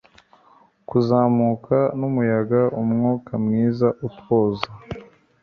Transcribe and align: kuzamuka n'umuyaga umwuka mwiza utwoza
kuzamuka 0.89 1.77
n'umuyaga 1.99 2.61
umwuka 2.81 3.31
mwiza 3.45 3.87
utwoza 4.07 4.67